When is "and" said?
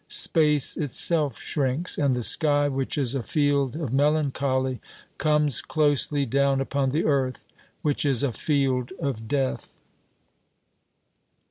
1.95-2.15